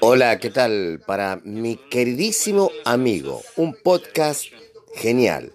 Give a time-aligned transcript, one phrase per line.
[0.00, 1.00] Hola, ¿qué tal?
[1.04, 4.44] Para mi queridísimo amigo, un podcast
[4.94, 5.52] genial.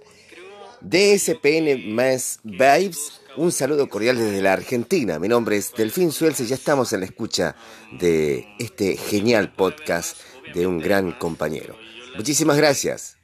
[0.82, 5.18] DSPN más Vibes, un saludo cordial desde la Argentina.
[5.18, 7.56] Mi nombre es Delfín Suelce y ya estamos en la escucha
[7.98, 10.18] de este genial podcast
[10.54, 11.78] de un gran compañero.
[12.18, 13.23] Muchísimas gracias.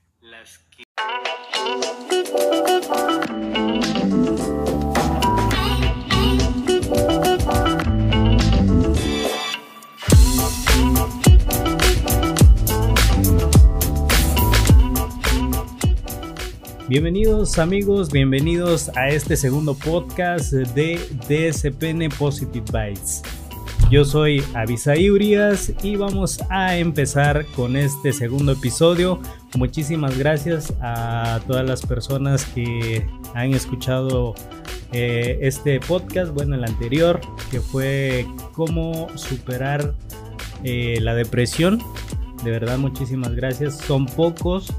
[16.89, 20.97] Bienvenidos amigos, bienvenidos a este segundo podcast de
[21.27, 23.21] DSPN Positive Bytes.
[23.91, 29.21] Yo soy Avisaí Urias y vamos a empezar con este segundo episodio.
[29.55, 34.33] Muchísimas gracias a todas las personas que han escuchado
[34.91, 37.21] eh, este podcast, bueno, el anterior,
[37.51, 39.93] que fue cómo superar
[40.63, 41.83] eh, la depresión.
[42.43, 43.77] De verdad, muchísimas gracias.
[43.77, 44.73] Son pocos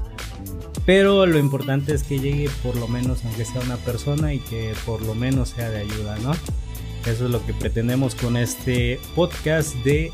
[0.93, 4.73] pero lo importante es que llegue por lo menos, aunque sea una persona, y que
[4.85, 6.33] por lo menos sea de ayuda, ¿no?
[7.09, 10.11] Eso es lo que pretendemos con este podcast de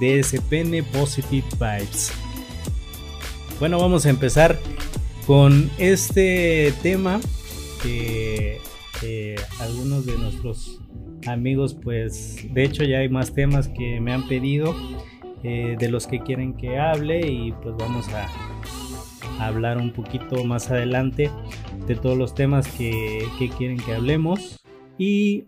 [0.00, 2.10] DSPN Positive Vibes.
[3.60, 4.58] Bueno, vamos a empezar
[5.26, 7.20] con este tema
[7.82, 8.62] que
[9.60, 10.80] algunos de nuestros
[11.26, 14.74] amigos, pues de hecho ya hay más temas que me han pedido
[15.42, 18.53] eh, de los que quieren que hable y pues vamos a,
[19.38, 21.30] hablar un poquito más adelante
[21.86, 24.60] de todos los temas que, quieren que hablemos.
[24.98, 25.46] Y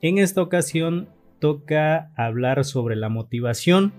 [0.00, 3.92] en esta ocasión toca hablar sobre la motivación,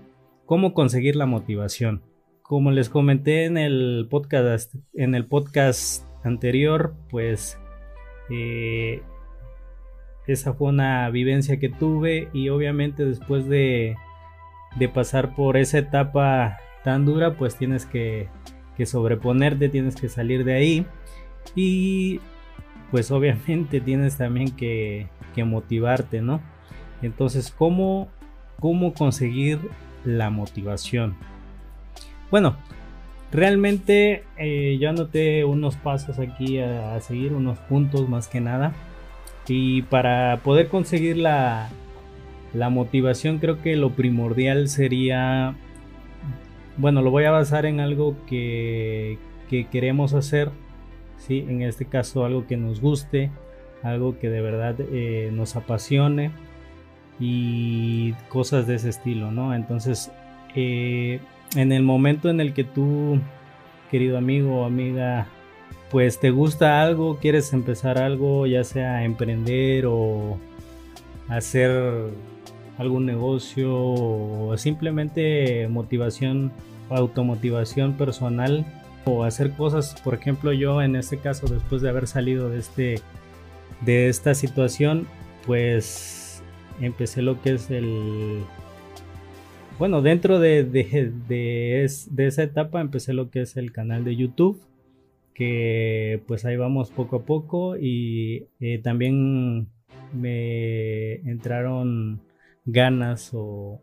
[0.44, 2.02] cómo conseguir la motivación.
[2.42, 7.58] Como les comenté en el podcast, en el podcast anterior, pues
[8.30, 9.02] eh,
[10.26, 13.96] esa fue una vivencia que tuve y obviamente después de,
[14.76, 18.28] de pasar por esa etapa tan dura, pues tienes que,
[18.84, 20.86] sobreponerte, tienes que salir de ahí.
[21.54, 22.20] Y
[22.90, 25.08] pues obviamente tienes también que,
[25.44, 26.40] motivarte, ¿no?
[27.00, 28.08] Entonces, ¿cómo,
[28.60, 29.58] ¿cómo conseguir
[30.04, 31.16] la motivación?
[32.30, 32.56] Bueno,
[33.32, 38.72] realmente eh, yo anoté unos pasos aquí a, seguir, unos puntos más que nada.
[39.48, 41.68] Y para poder conseguir la,
[42.54, 45.56] la motivación creo que lo primordial sería
[46.76, 49.18] bueno, lo voy a basar en algo que,
[49.70, 50.50] queremos hacer,
[51.18, 51.44] ¿sí?
[51.46, 53.30] en este caso algo que nos guste,
[53.82, 56.30] algo que de verdad eh, nos apasione
[57.20, 59.54] y cosas de ese estilo, ¿no?
[59.54, 60.10] Entonces,
[60.54, 61.20] eh,
[61.54, 63.20] en el momento en el que tú,
[63.90, 65.26] querido amigo o amiga,
[65.90, 70.38] pues te gusta algo, quieres empezar algo, ya sea emprender o
[71.28, 72.10] hacer
[72.82, 76.52] algún negocio o simplemente motivación,
[76.90, 78.66] automotivación personal
[79.04, 83.00] o hacer cosas, por ejemplo, yo en este caso después de haber salido de este
[83.80, 85.06] de esta situación,
[85.46, 86.42] pues
[86.80, 88.44] empecé lo que es el
[89.78, 91.84] bueno, dentro de, de, de,
[92.26, 94.62] esa etapa empecé lo que es el canal de YouTube,
[95.34, 99.68] que pues ahí vamos poco a poco y eh, también
[100.12, 102.01] me entraron
[102.64, 103.82] ganas o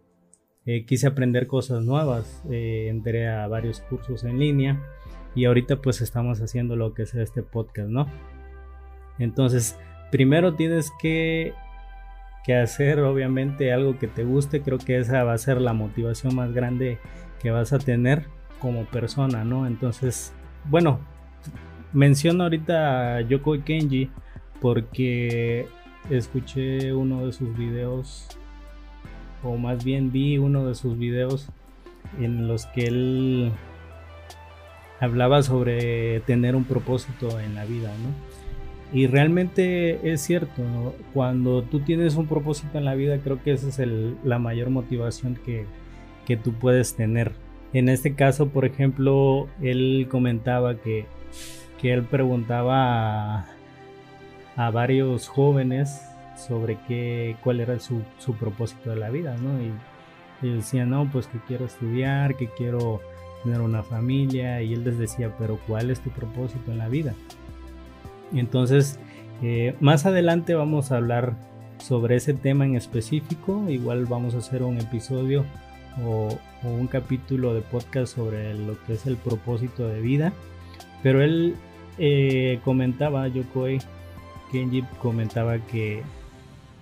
[0.66, 2.44] eh, quise aprender cosas nuevas.
[2.50, 4.82] Eh, entré a varios cursos en línea
[5.36, 8.08] y ahorita pues estamos haciendo lo que es este podcast, ¿no?
[9.18, 9.78] Entonces,
[10.12, 11.54] primero tienes que,
[12.46, 14.62] que hacer obviamente algo que te guste.
[14.62, 17.00] Creo que esa va a ser la motivación más grande
[17.42, 18.28] que vas a tener
[18.60, 19.68] como persona, ¿no?
[19.68, 20.34] Entonces,
[20.70, 21.00] bueno,
[21.94, 24.10] menciono ahorita a Yoko Kenji
[24.62, 25.68] porque
[26.10, 28.28] escuché uno de sus videos
[29.44, 31.48] o más bien vi uno de sus videos
[32.20, 33.52] en los que él
[35.00, 38.30] hablaba sobre tener un propósito en la vida, ¿no?
[38.92, 40.64] Y realmente es cierto,
[41.14, 43.90] cuando tú tienes un propósito en la vida, creo que esa es
[44.24, 45.66] la mayor motivación que,
[46.26, 47.34] que tú puedes tener.
[47.72, 51.06] En este caso, por ejemplo, él comentaba que,
[51.80, 53.48] que él preguntaba a,
[54.56, 56.02] a varios jóvenes
[56.40, 58.02] sobre qué, cuál era su,
[58.40, 59.62] propósito de la vida, ¿no?
[59.62, 59.72] Y,
[60.42, 63.02] él decía, no, pues que quiero estudiar, que quiero
[63.44, 67.14] tener una familia, y él les decía, pero ¿cuál es tu propósito en la vida?
[68.32, 69.00] entonces,
[69.42, 71.34] eh, más adelante vamos a hablar
[71.80, 75.46] sobre ese tema en específico, igual vamos a hacer un episodio
[76.06, 80.34] o, un capítulo de podcast sobre lo que es el propósito de vida,
[81.02, 81.56] pero él
[81.98, 83.80] eh, comentaba, Yokoi
[84.52, 86.04] Kenji comentaba que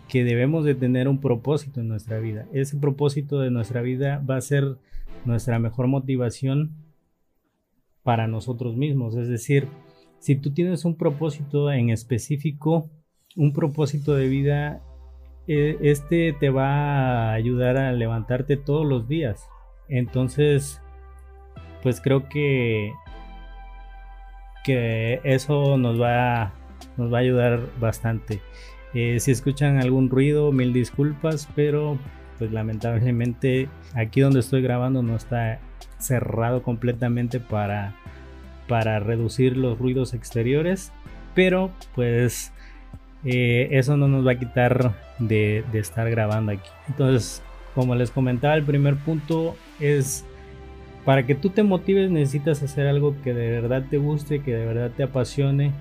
[0.07, 2.45] que debemos de tener un propósito en nuestra vida.
[2.53, 4.77] Ese propósito de nuestra vida va a ser
[5.25, 6.71] nuestra mejor motivación
[8.03, 9.15] para nosotros mismos.
[9.15, 9.67] Es decir,
[10.19, 12.89] si tú tienes un propósito en específico,
[13.35, 14.81] un propósito de vida,
[15.47, 19.47] e, este te va a ayudar a levantarte todos los días.
[19.89, 20.81] Entonces,
[21.83, 22.93] pues creo que,
[24.63, 26.53] que eso nos va,
[26.95, 28.41] nos va a ayudar bastante.
[28.93, 31.97] Eh, si escuchan algún ruido, mil disculpas, pero
[32.37, 35.59] pues lamentablemente aquí donde estoy grabando no está
[35.97, 37.95] cerrado completamente para,
[38.67, 40.91] para reducir los ruidos exteriores,
[41.33, 42.53] pero pues
[43.25, 46.69] eh, eso no nos va a quitar de, de estar grabando aquí.
[46.87, 47.41] Entonces,
[47.75, 50.25] como les comentaba, el primer punto es
[51.05, 54.65] para que tú te motives necesitas hacer algo que de verdad te guste, que de
[54.65, 55.71] verdad te apasione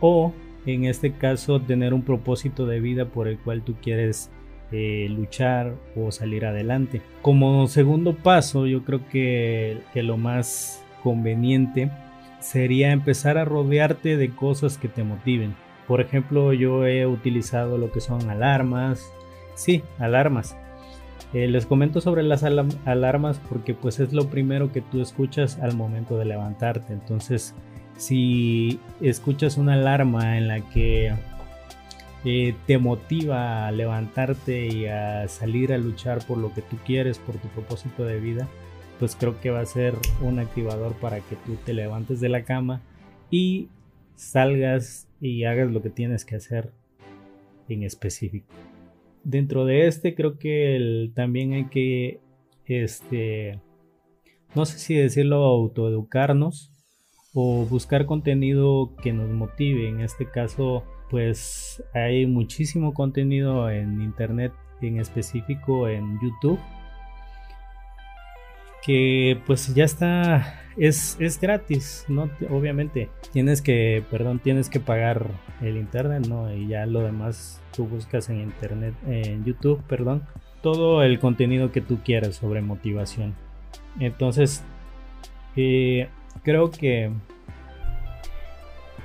[0.00, 0.32] o
[0.66, 4.30] en este caso tener un propósito de vida por el cual tú quieres
[4.72, 7.00] eh, luchar o salir adelante.
[7.22, 11.90] Como segundo paso, yo creo que, lo más conveniente
[12.40, 15.54] sería empezar a rodearte de cosas que te motiven.
[15.86, 19.12] Por ejemplo, yo he utilizado lo que son alarmas.
[19.54, 20.56] Sí, alarmas.
[21.32, 25.76] Eh, les comento sobre las alarmas porque pues es lo primero que tú escuchas al
[25.76, 26.92] momento de levantarte.
[26.92, 27.54] Entonces,
[27.96, 31.14] si escuchas una alarma en la que
[32.24, 37.18] eh, te motiva a levantarte y a salir a luchar por lo que tú quieres,
[37.18, 38.48] por tu propósito de vida,
[38.98, 42.44] pues creo que va a ser un activador para que tú te levantes de la
[42.44, 42.80] cama
[43.30, 43.68] y
[44.14, 46.72] salgas y hagas lo que tienes que hacer
[47.68, 48.52] en específico.
[49.24, 52.20] Dentro de este creo que también hay que,
[52.66, 53.60] este,
[54.54, 56.75] no sé si decirlo, autoeducarnos
[57.38, 59.90] o buscar contenido que nos motive.
[59.90, 66.58] En este caso, pues hay muchísimo contenido en internet, en específico en YouTube,
[68.82, 72.30] que pues ya está, es, es gratis, ¿no?
[72.48, 75.26] Obviamente, tienes que, perdón, tienes que pagar
[75.60, 76.50] el internet, ¿no?
[76.50, 80.22] Y ya lo demás tú buscas en internet, en YouTube, perdón,
[80.62, 83.34] todo el contenido que tú quieras sobre motivación.
[84.00, 84.64] Entonces,
[85.54, 86.08] eh,
[86.46, 87.10] creo que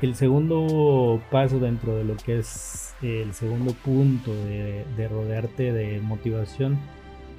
[0.04, 6.78] el segundo paso dentro de lo que es el segundo punto de, rodearte de motivación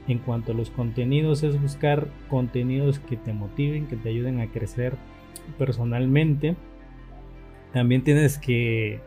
[0.08, 4.49] en cuanto a los contenidos es buscar contenidos que te motiven, que te ayuden a
[4.49, 4.96] crecer
[5.56, 6.56] personalmente.
[7.72, 8.98] También tienes que,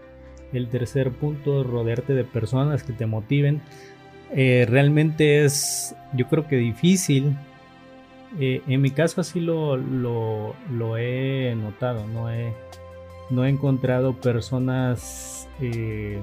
[0.54, 3.62] el tercer punto, rodearte de personas que te motiven.
[4.34, 7.36] Eh, realmente es, yo creo que difícil
[8.40, 12.54] eh, en mi caso así lo, lo, he notado, no he,
[13.30, 16.20] no he encontrado personas eh,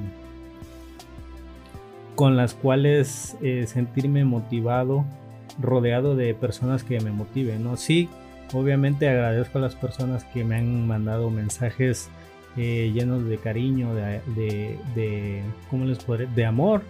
[2.14, 5.04] con las cuales eh, sentirme motivado,
[5.60, 7.76] rodeado de personas que me motiven, ¿no?
[7.76, 8.08] Sí,
[8.52, 12.10] obviamente agradezco a las personas que me han mandado mensajes
[12.54, 14.20] llenos de cariño, de,
[14.94, 16.26] de, ¿cómo les podré?
[16.26, 16.82] De amor,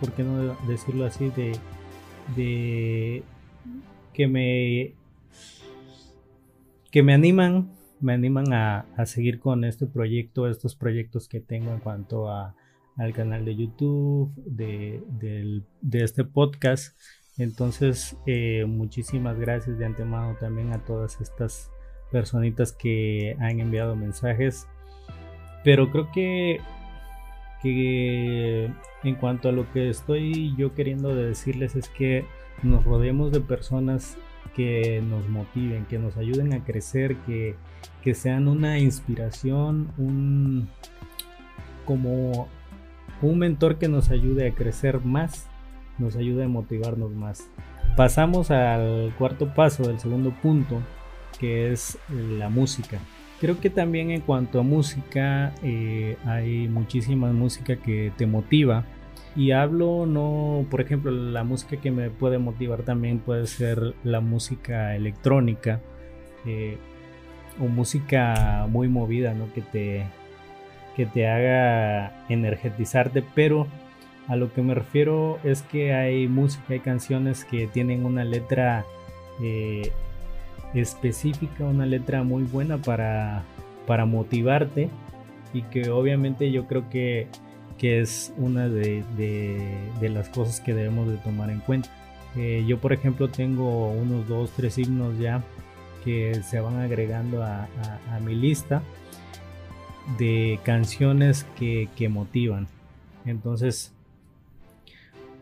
[0.00, 1.30] ¿por qué no decirlo así?
[1.30, 1.52] De,
[2.34, 3.22] de
[4.16, 4.94] que me
[6.90, 7.70] que me animan
[8.00, 12.54] me animan a, seguir con este proyecto estos proyectos que tengo en cuanto a,
[12.96, 15.62] al canal de YouTube de,
[15.92, 16.98] este podcast.
[17.36, 21.70] Entonces eh, muchísimas gracias de antemano también a todas estas
[22.10, 24.66] personitas que han enviado mensajes.
[25.62, 26.60] Pero creo que
[27.62, 28.70] que
[29.02, 32.24] en cuanto a lo que estoy yo queriendo decirles es que
[32.62, 34.16] nos rodeemos de personas
[34.54, 37.56] que nos motiven, que nos ayuden a crecer, que,
[38.14, 40.68] sean una inspiración, un
[41.84, 42.48] como
[43.20, 45.48] un mentor que nos ayude a crecer más,
[45.98, 47.50] nos ayude a motivarnos más.
[47.96, 50.80] Pasamos al cuarto paso del segundo punto,
[51.40, 53.00] que es la música.
[53.40, 58.84] Creo que también en cuanto a música eh, hay muchísima música que te motiva
[59.36, 64.20] y hablo no, por ejemplo, la música que me puede motivar también puede ser la
[64.20, 65.80] música electrónica
[66.46, 66.78] eh,
[67.60, 69.52] o música muy movida, ¿no?
[69.52, 70.06] Que te,
[70.96, 73.66] que te haga energetizarte, pero
[74.26, 78.86] a lo que me refiero es que hay música, hay canciones que tienen una letra
[79.42, 79.92] eh,
[80.72, 83.44] específica, una letra muy buena para,
[83.86, 84.88] para motivarte
[85.52, 87.28] y que obviamente yo creo que
[87.78, 89.04] que es una de,
[90.00, 91.90] las cosas que debemos de tomar en cuenta.
[92.36, 95.42] Eh, yo por ejemplo tengo unos dos, tres himnos ya
[96.04, 97.68] que se van agregando a,
[98.24, 98.82] mi lista
[100.18, 102.68] de canciones que, motivan.
[103.24, 103.92] Entonces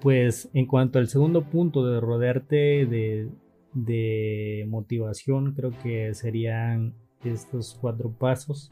[0.00, 3.28] pues en cuanto al segundo punto de rodearte de,
[3.72, 8.70] de motivación, creo que serían estos cuatro pasos.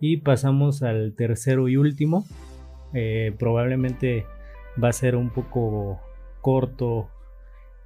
[0.00, 2.26] Y pasamos al tercero y último.
[2.94, 4.24] Eh, probablemente
[4.82, 6.00] va a ser un poco
[6.40, 7.08] corto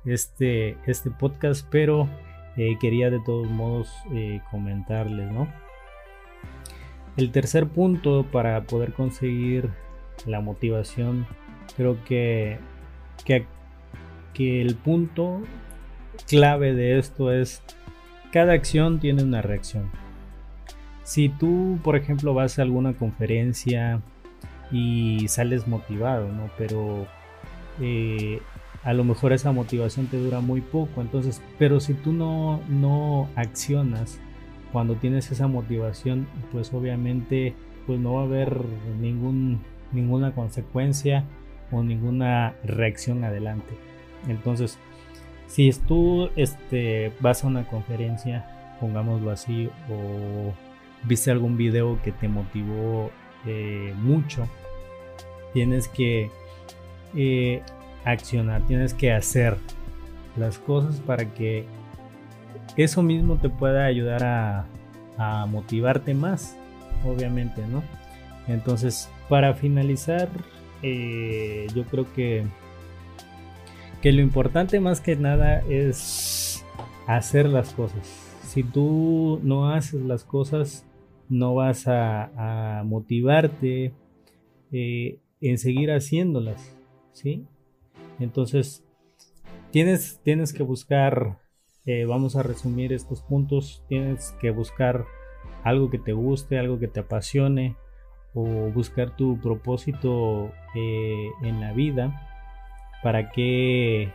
[0.05, 2.09] este, este podcast, pero
[2.57, 5.49] eh, quería de todos modos eh, comentarles, ¿no?
[7.17, 9.71] El tercer punto para poder conseguir
[10.27, 11.27] la motivación,
[11.77, 12.59] creo que,
[13.25, 13.47] que,
[14.35, 15.43] que el punto
[16.29, 17.63] clave de esto es
[18.33, 19.91] cada acción tiene una reacción.
[21.03, 24.03] Si tú, por ejemplo, vas a alguna conferencia
[24.71, 26.51] y sales motivado, ¿no?
[26.57, 27.07] Pero
[27.81, 28.41] eh,
[28.85, 31.01] a lo mejor esa motivación te dura muy poco.
[31.01, 34.21] Entonces, pero si tú no, no accionas
[34.73, 37.55] cuando tienes esa motivación, pues obviamente
[37.87, 38.65] pues no va a haber
[39.01, 41.25] ningún, ninguna consecuencia
[41.71, 43.75] o ninguna reacción adelante.
[44.29, 44.79] Entonces,
[45.47, 50.53] si tú este, vas a una conferencia, pongámoslo así, o
[51.05, 53.11] viste algún video que te motivó
[53.49, 54.47] eh, mucho,
[55.53, 56.31] tienes que
[57.17, 57.63] eh,
[58.05, 59.57] accionar, tienes que hacer
[60.37, 61.65] las cosas para que
[62.77, 64.67] eso mismo te pueda ayudar a,
[65.49, 66.57] motivarte más,
[67.05, 67.83] obviamente, ¿no?
[68.47, 70.29] Entonces, para finalizar,
[70.81, 72.45] eh, yo creo que
[74.01, 76.65] que lo importante más que nada es
[77.07, 78.09] hacer las cosas.
[78.43, 80.85] Si tú no haces las cosas,
[81.29, 83.93] no vas a, motivarte
[84.73, 86.77] eh, en seguir haciéndolas,
[87.13, 87.47] ¿sí?
[88.19, 88.85] Entonces,
[89.71, 91.39] tienes, tienes que buscar,
[91.87, 95.05] eh, vamos a resumir estos puntos, tienes que buscar
[95.65, 97.77] algo que te guste, algo que te apasione,
[98.35, 102.29] o buscar tu propósito eh, en la vida
[103.03, 104.13] ¿Para qué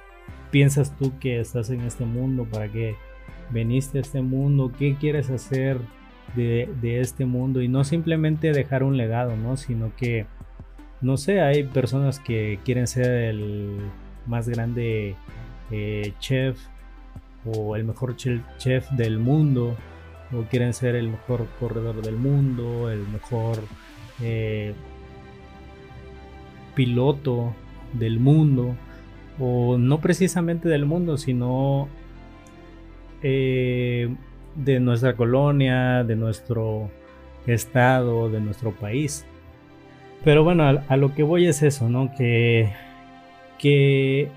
[0.52, 2.46] piensas tú que estás en este mundo?
[2.46, 2.96] ¿Para qué
[3.50, 4.72] veniste a este mundo?
[4.78, 5.80] ¿Qué quieres hacer
[6.36, 7.62] de, este mundo?
[7.62, 9.58] Y no simplemente dejar un legado, ¿no?
[9.58, 10.26] Sino que,
[11.02, 13.80] no sé, hay personas que quieren ser el
[14.26, 15.16] más grande
[15.72, 16.58] eh, chef
[17.46, 19.76] o el mejor chef del mundo
[20.36, 23.60] o quieren ser el mejor corredor del mundo, el mejor
[24.22, 24.74] eh,
[26.76, 27.54] piloto
[27.94, 28.76] del mundo,
[29.40, 31.88] o no precisamente del mundo, sino
[33.22, 34.16] eh,
[34.56, 36.90] de nuestra colonia, de nuestro
[37.48, 39.26] estado, de nuestro país.
[40.24, 42.14] Pero bueno, a, lo que voy es eso, ¿no?
[42.16, 42.72] Que,
[43.60, 44.30] que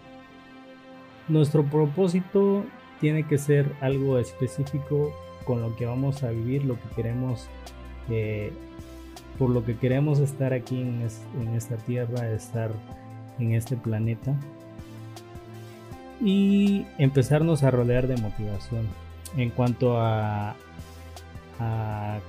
[1.28, 2.64] nuestro propósito
[3.00, 5.12] tiene que ser algo específico
[5.44, 7.49] con lo que vamos a vivir, lo que queremos,
[8.11, 8.52] eh,
[9.38, 11.06] por lo que queremos estar aquí en,
[11.40, 12.70] en esta tierra, estar
[13.38, 14.35] en este planeta
[16.20, 18.88] y empezarnos a rodear de motivación
[19.37, 20.57] en cuanto a,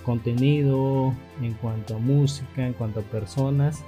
[0.04, 3.84] contenido, en cuanto a música, en cuanto a personas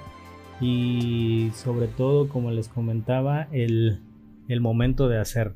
[0.60, 4.02] y sobre todo, como les comentaba, el,
[4.48, 5.54] el momento de hacer.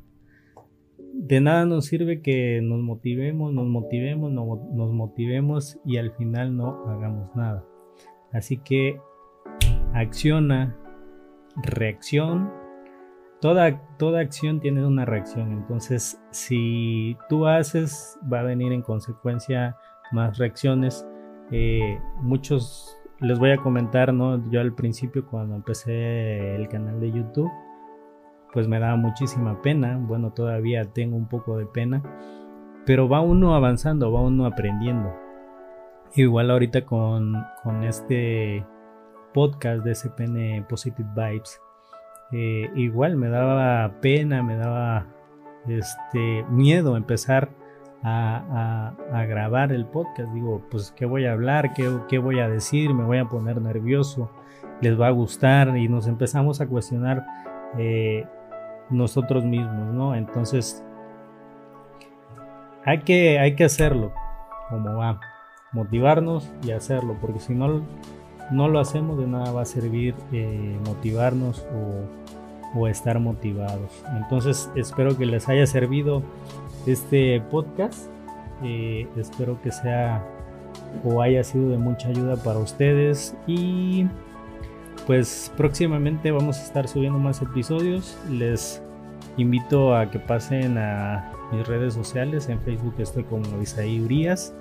[1.12, 6.88] De nada nos sirve que nos motivemos, nos motivemos, nos motivemos y al final no
[6.88, 7.64] hagamos nada.
[8.32, 8.98] Así que
[9.92, 10.76] acciona,
[11.62, 12.50] reacción.
[13.44, 15.52] Toda, toda acción tiene una reacción.
[15.52, 19.76] Entonces, si tú haces, va a venir en consecuencia
[20.12, 21.06] más reacciones.
[21.50, 24.50] Eh, muchos les voy a comentar, ¿no?
[24.50, 27.50] Yo al principio cuando empecé el canal de YouTube,
[28.54, 29.98] pues me daba muchísima pena.
[30.00, 32.02] Bueno, todavía tengo un poco de pena.
[32.86, 35.14] Pero va uno avanzando, va uno aprendiendo.
[36.14, 38.64] Igual ahorita con, con este
[39.34, 41.60] podcast de SPN Positive Vibes,
[42.32, 45.06] eh, igual me daba pena, me daba
[45.68, 47.50] este miedo empezar
[48.02, 48.94] a,
[49.28, 50.32] grabar el podcast.
[50.32, 51.72] Digo, pues, ¿qué voy a hablar?
[51.74, 52.92] ¿Qué, voy a decir?
[52.92, 54.30] ¿Me voy a poner nervioso?
[54.80, 55.76] ¿Les va a gustar?
[55.76, 57.24] Y nos empezamos a cuestionar
[57.78, 58.26] eh,
[58.90, 60.14] nosotros mismos, ¿no?
[60.14, 60.84] Entonces,
[62.84, 64.12] hay que, hay que hacerlo
[64.68, 65.20] como va,
[65.72, 67.82] motivarnos y hacerlo, porque si no
[68.54, 71.64] no lo hacemos, de nada va a servir eh, motivarnos
[72.74, 74.02] o, estar motivados.
[74.16, 76.22] Entonces espero que les haya servido
[76.86, 78.10] este podcast.
[78.64, 80.26] Eh, espero que sea
[81.04, 84.06] o haya sido de mucha ayuda para ustedes y
[85.06, 88.18] pues próximamente vamos a estar subiendo más episodios.
[88.28, 88.82] Les
[89.36, 92.48] invito a que pasen a mis redes sociales.
[92.48, 94.52] En Facebook estoy como Isaí Urias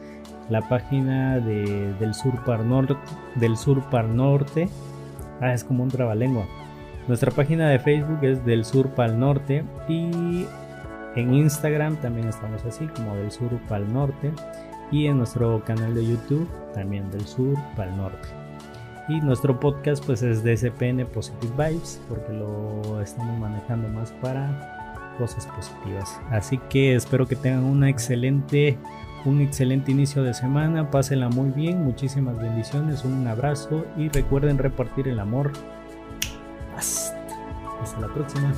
[0.49, 2.95] la página de, del Sur Par Norte,
[3.35, 4.69] del Sur Par Norte,
[5.41, 6.45] ah, es como un trabalengua,
[7.07, 10.45] Nuestra página de Facebook es del sur para el norte y
[11.15, 14.31] en Instagram también estamos así como del sur para el norte
[14.89, 18.29] y en nuestro canal de YouTube también del sur para el norte.
[19.09, 25.45] Y nuestro podcast pues es DSPN Positive Vibes porque lo estamos manejando más para cosas
[25.47, 26.21] positivas.
[26.29, 28.77] Así que espero que tengan una excelente
[29.25, 35.07] un excelente inicio de semana, pásenla muy bien, muchísimas bendiciones, un abrazo y recuerden repartir
[35.07, 35.53] el amor.
[36.75, 37.17] Hasta,
[37.81, 38.53] hasta la próxima.